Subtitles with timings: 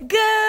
[0.00, 0.41] Good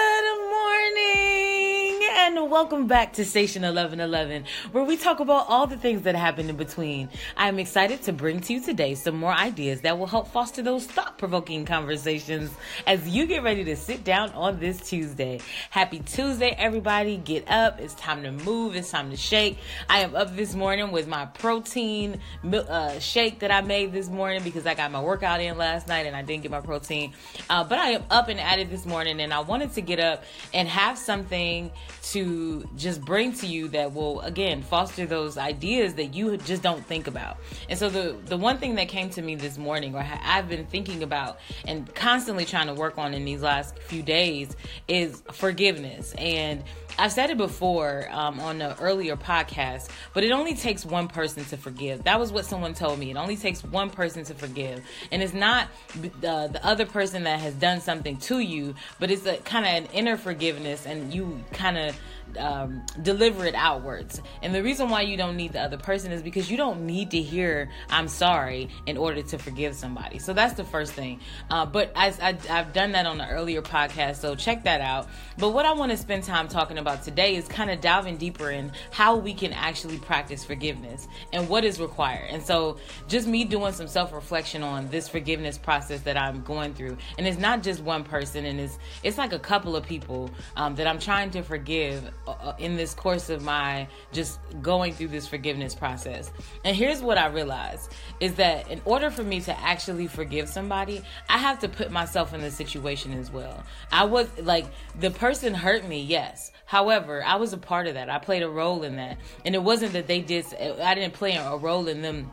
[2.44, 6.50] and welcome back to Station 1111, where we talk about all the things that happen
[6.50, 7.08] in between.
[7.38, 10.62] I am excited to bring to you today some more ideas that will help foster
[10.62, 12.52] those thought provoking conversations
[12.86, 15.40] as you get ready to sit down on this Tuesday.
[15.70, 17.16] Happy Tuesday, everybody.
[17.16, 17.80] Get up.
[17.80, 18.76] It's time to move.
[18.76, 19.58] It's time to shake.
[19.88, 22.20] I am up this morning with my protein
[22.52, 26.08] uh, shake that I made this morning because I got my workout in last night
[26.08, 27.14] and I didn't get my protein.
[27.50, 30.02] Uh, but I am up and at it this morning and I wanted to get
[30.02, 31.72] up and have something
[32.12, 32.33] to
[32.76, 37.08] just bring to you that will again foster those ideas that you just don't think
[37.08, 37.38] about.
[37.70, 40.66] And so the the one thing that came to me this morning or I've been
[40.66, 44.56] thinking about and constantly trying to work on in these last few days
[44.88, 46.64] is forgiveness and
[46.98, 51.44] I've said it before um, on an earlier podcast, but it only takes one person
[51.46, 52.04] to forgive.
[52.04, 53.10] That was what someone told me.
[53.10, 55.70] It only takes one person to forgive, and it's not
[56.02, 56.10] the
[56.52, 59.86] the other person that has done something to you, but it's a kind of an
[59.94, 62.00] inner forgiveness, and you kind of
[62.38, 64.22] um, deliver it outwards.
[64.42, 67.12] And the reason why you don't need the other person is because you don't need
[67.12, 70.20] to hear "I'm sorry" in order to forgive somebody.
[70.20, 71.20] So that's the first thing.
[71.50, 75.08] Uh, but as I, I've done that on the earlier podcast, so check that out.
[75.38, 78.52] But what I want to spend time talking about today is kind of diving deeper
[78.52, 82.30] in how we can actually practice forgiveness and what is required.
[82.30, 86.74] And so just me doing some self reflection on this forgiveness process that I'm going
[86.74, 90.30] through, and it's not just one person, and it's it's like a couple of people
[90.56, 95.10] um, that I'm trying to forgive uh, in this course of my just going through
[95.10, 96.32] this forgiveness process.
[96.64, 101.02] And here's what I realized is that in order for me to actually forgive somebody,
[101.30, 103.64] I have to put myself in the situation as well.
[103.92, 104.66] I was like
[105.00, 106.52] the person hurt me, yes.
[106.66, 108.10] However, I was a part of that.
[108.10, 109.18] I played a role in that.
[109.46, 112.32] And it wasn't that they did I didn't play a role in them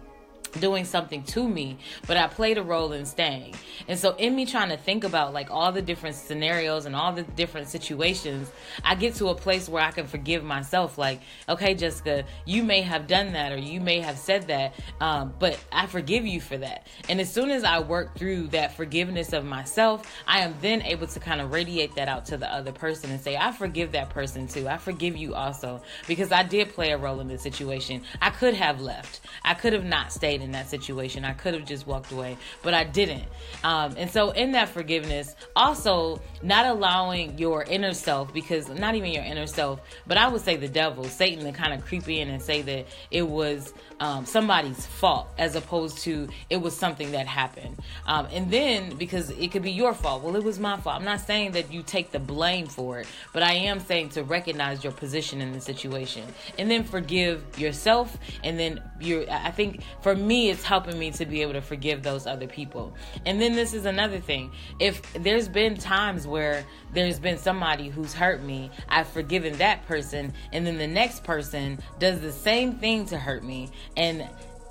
[0.58, 3.54] doing something to me, but I played a role in staying.
[3.88, 7.12] And so, in me trying to think about like all the different scenarios and all
[7.12, 8.50] the different situations,
[8.84, 10.98] I get to a place where I can forgive myself.
[10.98, 15.34] Like, okay, Jessica, you may have done that or you may have said that, um,
[15.38, 16.86] but I forgive you for that.
[17.08, 21.06] And as soon as I work through that forgiveness of myself, I am then able
[21.06, 24.10] to kind of radiate that out to the other person and say, I forgive that
[24.10, 24.68] person too.
[24.68, 28.02] I forgive you also because I did play a role in this situation.
[28.20, 31.24] I could have left, I could have not stayed in that situation.
[31.24, 33.24] I could have just walked away, but I didn't.
[33.64, 39.12] Um, and so, in that forgiveness, also not allowing your inner self, because not even
[39.12, 42.28] your inner self, but I would say the devil, Satan, to kind of creep in
[42.28, 47.26] and say that it was um, somebody's fault as opposed to it was something that
[47.26, 47.76] happened.
[48.06, 50.96] Um, and then, because it could be your fault, well, it was my fault.
[50.96, 54.24] I'm not saying that you take the blame for it, but I am saying to
[54.24, 56.24] recognize your position in the situation
[56.58, 58.16] and then forgive yourself.
[58.42, 61.60] And then you're, I think for me, me, it's helping me to be able to
[61.60, 62.94] forgive those other people.
[63.26, 64.52] And then this is another thing.
[64.78, 66.64] If there's been times where
[66.94, 71.80] there's been somebody who's hurt me, I've forgiven that person, and then the next person
[71.98, 74.28] does the same thing to hurt me, and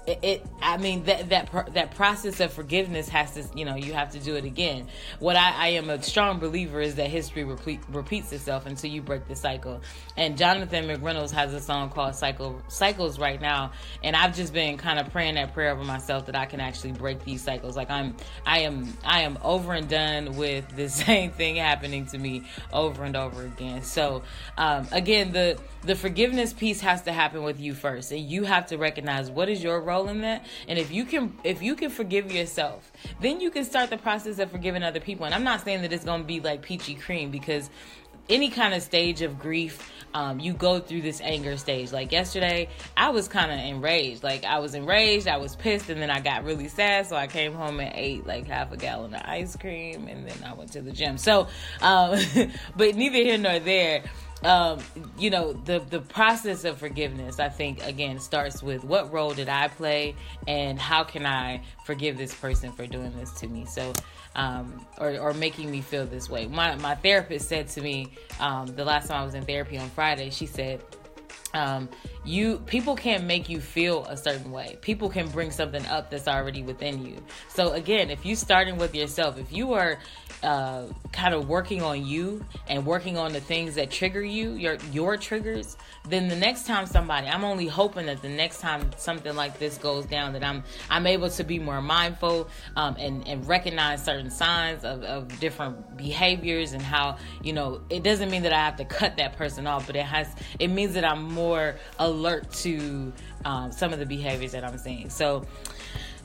[0.10, 3.94] it, it, i mean that that that process of forgiveness has to you know you
[3.94, 4.88] have to do it again.
[5.20, 9.02] What i, I am a strong believer is that history repeat, repeats itself until you
[9.04, 9.82] break the cycle.
[10.18, 13.72] And jonathan mcreynolds has a song called cycle cycles right now.
[14.04, 16.94] And i've just been kind of praying that prayer over myself that i can actually
[16.94, 17.76] break these cycles.
[17.76, 18.16] Like i'm
[18.46, 23.04] i am i am over and done with the same thing happening to me over
[23.04, 23.84] and over again.
[23.84, 24.24] So
[24.58, 28.12] um, again the the forgiveness piece has to happen with you first.
[28.12, 31.38] And you have to recognize what is your role in that and if you can
[31.44, 35.26] if you can forgive yourself then you can start the process of forgiving other people.
[35.26, 37.70] And i'm not saying that it's going to be like peachy cream because
[38.30, 41.92] any kind of stage of grief um, you go through this anger stage.
[41.92, 44.24] Like yesterday i was kind of enraged.
[44.24, 47.08] Like i was enraged i was pissed and then i got really sad.
[47.08, 50.44] So i came home and ate like half a gallon of ice cream and then
[50.44, 51.18] i went to the gym.
[51.18, 51.48] So
[51.82, 52.20] um,
[52.76, 54.04] but neither here nor there
[54.44, 54.80] um,
[55.18, 59.50] you know the the process of forgiveness i think again starts with what role did
[59.50, 60.16] i play
[60.48, 63.66] and how can i forgive this person for doing this to me?
[63.66, 63.94] So
[64.36, 66.46] um, or, or making me feel this way.
[66.46, 69.90] My, my therapist said to me um, the last time i was in therapy on
[69.90, 70.82] friday she said
[71.54, 71.90] um,
[72.26, 74.78] you people can't make you feel a certain way.
[74.82, 77.24] People can bring something up that's already within you.
[77.48, 80.00] So again if you starting with yourself if you are
[80.44, 84.78] uh, kind of working on you and working on the things that trigger you your
[84.92, 85.76] your triggers
[86.08, 89.78] then the next time somebody i'm only hoping that the next time something like this
[89.78, 92.48] goes down that i'm i'm able to be more mindful
[92.78, 98.04] um, and and recognize certain signs of, of different behaviors and how you know it
[98.04, 100.94] doesn't mean that i have to cut that person off but it has it means
[100.94, 103.14] that i'm more alert to
[103.46, 105.10] um, some of the behaviors that I'm seeing.
[105.10, 105.46] So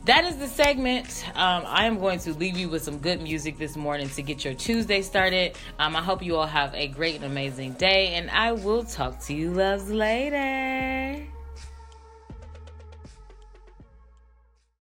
[0.07, 1.25] that is the segment.
[1.35, 4.45] Um, I am going to leave you with some good music this morning to get
[4.45, 5.57] your Tuesday started.
[5.79, 9.21] Um, I hope you all have a great and amazing day, and I will talk
[9.27, 11.04] to you loves later.